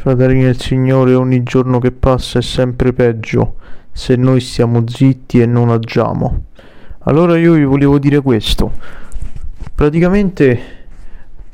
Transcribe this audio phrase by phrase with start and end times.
[0.00, 3.56] Fratelli del Signore, ogni giorno che passa è sempre peggio
[3.92, 6.44] se noi stiamo zitti e non agiamo.
[7.00, 8.72] Allora io vi volevo dire questo.
[9.74, 10.58] Praticamente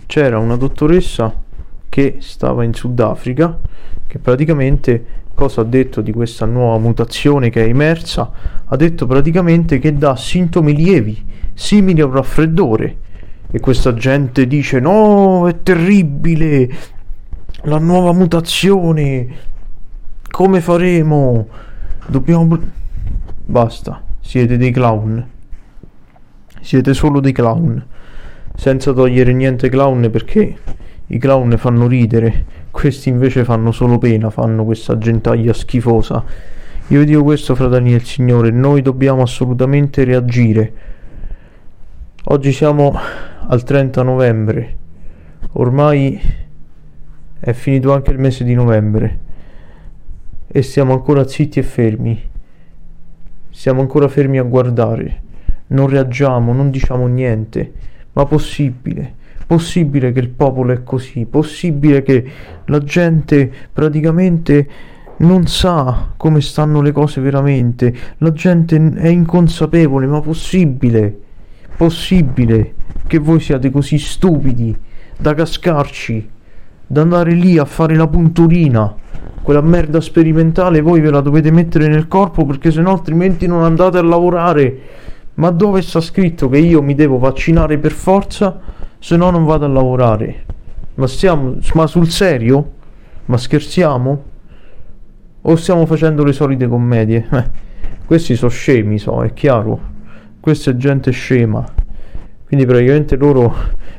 [0.06, 1.42] c'era una dottoressa
[1.88, 3.58] che stava in Sudafrica
[4.06, 5.04] che praticamente
[5.34, 8.30] cosa ha detto di questa nuova mutazione che è emersa?
[8.64, 11.20] Ha detto praticamente che dà sintomi lievi,
[11.52, 12.98] simili a un raffreddore.
[13.50, 16.68] E questa gente dice no, è terribile,
[17.66, 19.26] la nuova mutazione,
[20.30, 21.48] come faremo?
[22.06, 22.58] Dobbiamo...
[23.44, 25.24] Basta, siete dei clown.
[26.60, 27.84] Siete solo dei clown.
[28.54, 30.56] Senza togliere niente clown perché
[31.08, 36.24] i clown fanno ridere, questi invece fanno solo pena, fanno questa gentaglia schifosa.
[36.88, 40.72] Io vi dico questo, fratelli del Signore, noi dobbiamo assolutamente reagire.
[42.24, 42.96] Oggi siamo
[43.48, 44.76] al 30 novembre,
[45.52, 46.44] ormai
[47.38, 49.18] è finito anche il mese di novembre
[50.46, 52.20] e siamo ancora zitti e fermi.
[53.50, 55.22] Siamo ancora fermi a guardare,
[55.68, 57.72] non reagiamo, non diciamo niente.
[58.12, 59.14] Ma possibile?
[59.46, 61.26] Possibile che il popolo è così?
[61.26, 62.24] Possibile che
[62.64, 64.68] la gente praticamente
[65.18, 67.94] non sa come stanno le cose veramente?
[68.18, 71.18] La gente è inconsapevole, ma possibile?
[71.76, 72.74] Possibile
[73.06, 74.76] che voi siate così stupidi
[75.18, 76.30] da cascarci,
[76.86, 78.94] da andare lì a fare la punturina?
[79.42, 83.98] Quella merda sperimentale voi ve la dovete mettere nel corpo perché sennò altrimenti non andate
[83.98, 84.80] a lavorare.
[85.34, 88.60] Ma dove sta scritto che io mi devo vaccinare per forza?
[88.98, 90.44] se no non vado a lavorare.
[90.94, 92.72] Ma stiamo, ma sul serio?
[93.26, 94.24] Ma scherziamo?
[95.42, 97.28] O stiamo facendo le solite commedie?
[97.30, 97.50] Eh,
[98.04, 99.94] questi sono scemi, so, è chiaro.
[100.40, 101.64] Questa è gente scema.
[102.46, 103.54] Quindi praticamente loro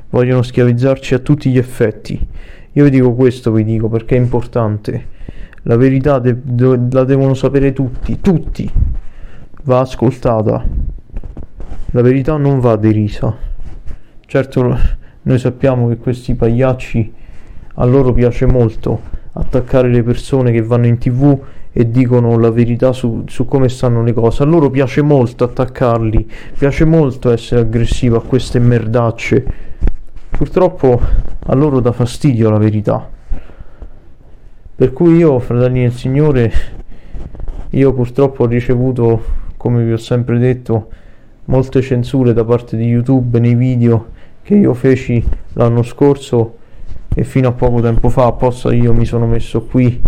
[0.09, 2.27] vogliono schiavizzarci a tutti gli effetti.
[2.77, 5.07] Io vi dico questo, vi dico perché è importante.
[5.63, 8.71] La verità de- de- la devono sapere tutti, tutti.
[9.63, 10.63] Va ascoltata.
[11.89, 13.35] La verità non va derisa.
[14.23, 14.77] Certo,
[15.23, 17.13] noi sappiamo che questi pagliacci
[17.73, 19.01] a loro piace molto
[19.33, 21.35] attaccare le persone che vanno in tv
[21.71, 24.43] e dicono la verità su, su, come stanno le cose.
[24.43, 29.65] A loro piace molto attaccarli, piace molto essere aggressivo a queste merdacce.
[30.37, 31.01] Purtroppo
[31.47, 33.09] a loro dà fastidio la verità.
[34.75, 36.51] Per cui io, fratelli del Signore,
[37.71, 39.23] io purtroppo ho ricevuto,
[39.57, 40.89] come vi ho sempre detto,
[41.45, 44.09] molte censure da parte di YouTube nei video
[44.43, 46.57] che io feci l'anno scorso
[47.15, 49.99] e fino a poco tempo fa apposta io mi sono messo qui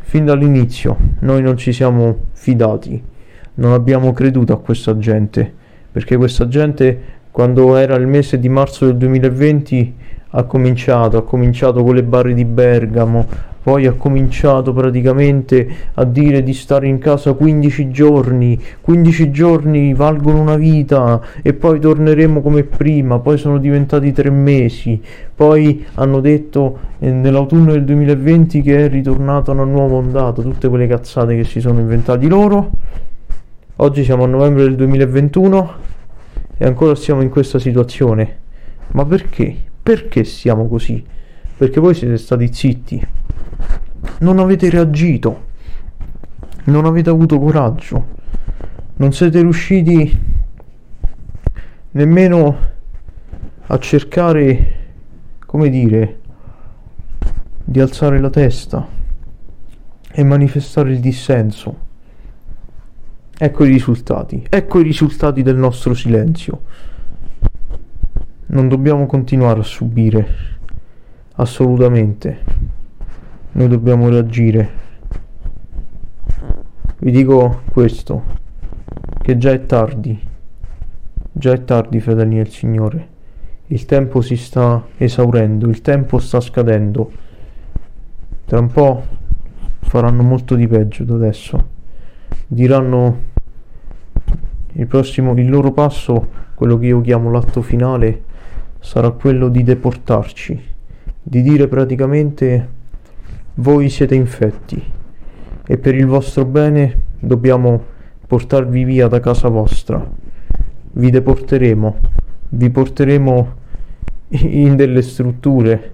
[0.00, 3.02] fin dall'inizio noi non ci siamo fidati
[3.54, 8.86] non abbiamo creduto a questa gente perché questa gente quando era il mese di marzo
[8.86, 9.94] del 2020
[10.30, 13.26] ha cominciato ha cominciato con le barre di Bergamo
[13.62, 20.40] poi ha cominciato praticamente a dire di stare in casa 15 giorni, 15 giorni valgono
[20.40, 24.98] una vita e poi torneremo come prima, poi sono diventati tre mesi,
[25.34, 30.86] poi hanno detto eh, nell'autunno del 2020 che è ritornata una nuova ondata, tutte quelle
[30.86, 32.70] cazzate che si sono inventati loro.
[33.78, 35.94] Oggi siamo a novembre del 2021
[36.56, 38.38] e ancora siamo in questa situazione.
[38.92, 39.56] Ma perché?
[39.82, 41.04] Perché siamo così?
[41.56, 43.14] Perché voi siete stati zitti
[44.18, 45.44] non avete reagito,
[46.64, 48.14] non avete avuto coraggio,
[48.96, 50.18] non siete riusciti
[51.92, 52.58] nemmeno
[53.66, 54.74] a cercare,
[55.44, 56.20] come dire,
[57.64, 58.86] di alzare la testa
[60.12, 61.84] e manifestare il dissenso.
[63.38, 66.62] Ecco i risultati, ecco i risultati del nostro silenzio.
[68.46, 70.26] Non dobbiamo continuare a subire,
[71.34, 72.38] assolutamente.
[73.52, 74.70] Noi dobbiamo reagire.
[76.98, 78.24] Vi dico questo,
[79.20, 80.18] che già è tardi,
[81.30, 83.08] già è tardi fratelli del Signore,
[83.66, 87.12] il tempo si sta esaurendo, il tempo sta scadendo,
[88.46, 89.04] tra un po'
[89.80, 91.74] faranno molto di peggio da adesso,
[92.46, 93.20] diranno
[94.72, 98.22] il prossimo, il loro passo, quello che io chiamo l'atto finale,
[98.78, 100.62] sarà quello di deportarci,
[101.22, 102.68] di dire praticamente
[103.54, 104.82] voi siete infetti
[105.66, 107.82] e per il vostro bene dobbiamo
[108.26, 110.04] portarvi via da casa vostra.
[110.92, 111.96] Vi deporteremo,
[112.50, 113.54] vi porteremo
[114.28, 115.92] in delle strutture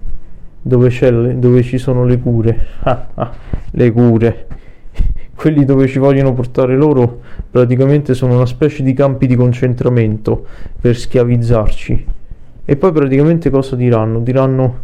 [0.61, 2.67] dove, dove ci sono le cure.
[3.75, 4.47] Le cure.
[5.43, 7.19] Quelli dove ci vogliono portare loro
[7.51, 10.45] praticamente sono una specie di campi di concentramento
[10.79, 12.05] per schiavizzarci.
[12.63, 14.21] E poi praticamente cosa diranno?
[14.21, 14.79] Diranno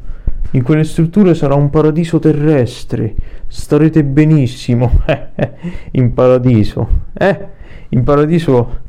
[0.51, 3.15] In quelle strutture sarà un paradiso terrestre.
[3.47, 4.99] Starete benissimo.
[5.91, 6.89] in paradiso.
[7.13, 7.47] Eh,
[7.87, 8.79] in paradiso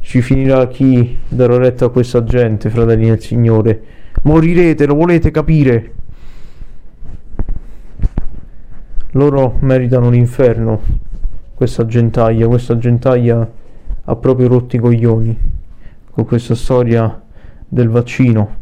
[0.00, 3.82] ci finirà chi darà retta a questa gente, fratelli del Signore.
[4.22, 5.92] Morirete, lo volete capire?
[9.10, 11.01] Loro meritano l'inferno.
[11.62, 13.48] Questa gentaglia, questa gentaglia
[14.02, 15.38] ha proprio rotti i coglioni
[16.10, 17.22] con questa storia
[17.68, 18.56] del vaccino,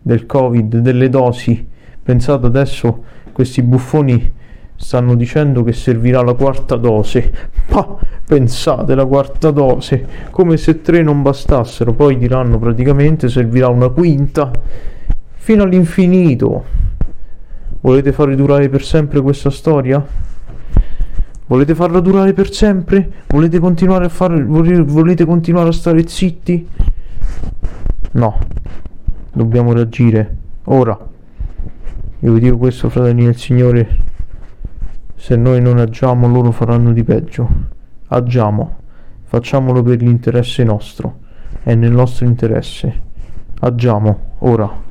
[0.00, 1.68] del Covid, delle dosi.
[2.02, 4.32] Pensate adesso questi buffoni
[4.74, 7.30] stanno dicendo che servirà la quarta dose.
[7.68, 7.94] Ma
[8.24, 14.50] pensate la quarta dose, come se tre non bastassero, poi diranno praticamente servirà una quinta
[15.34, 16.64] fino all'infinito.
[17.82, 20.25] Volete fare durare per sempre questa storia?
[21.48, 23.08] Volete farla durare per sempre?
[23.28, 26.68] Volete continuare a fare volete continuare a stare zitti?
[28.12, 28.38] No.
[29.32, 30.98] Dobbiamo reagire ora.
[32.20, 33.96] Io vi dico questo, fratelli del Signore.
[35.14, 37.48] Se noi non agiamo, loro faranno di peggio.
[38.08, 38.76] Agiamo.
[39.22, 41.18] Facciamolo per l'interesse nostro.
[41.62, 43.02] È nel nostro interesse.
[43.60, 44.85] Agiamo ora.